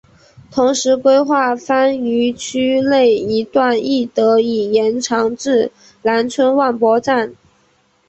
[0.49, 7.35] 同时规划番禺区内一段亦得以延长至南村万博站。